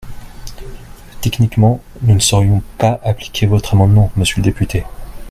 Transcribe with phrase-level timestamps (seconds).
[1.21, 4.83] Techniquement, nous ne saurions pas appliquer votre amendement, monsieur le député.